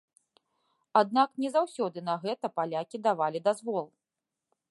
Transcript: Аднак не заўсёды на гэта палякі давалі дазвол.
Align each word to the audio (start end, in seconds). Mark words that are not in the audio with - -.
Аднак 1.01 1.29
не 1.43 1.51
заўсёды 1.57 2.03
на 2.09 2.15
гэта 2.25 2.45
палякі 2.59 2.97
давалі 3.09 3.39
дазвол. 3.51 3.87